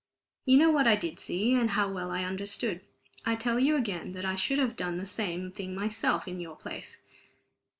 You 0.45 0.57
know 0.57 0.71
what 0.71 0.87
I 0.87 0.95
did 0.95 1.19
see, 1.19 1.53
and 1.53 1.69
how 1.69 1.87
well 1.87 2.09
I 2.09 2.23
understood. 2.23 2.81
I 3.23 3.35
tell 3.35 3.59
you 3.59 3.75
again 3.75 4.13
that 4.13 4.25
I 4.25 4.33
should 4.33 4.57
have 4.57 4.75
done 4.75 4.97
the 4.97 5.05
same 5.05 5.51
thing 5.51 5.75
myself, 5.75 6.27
in 6.27 6.39
your 6.39 6.55
place. 6.55 6.97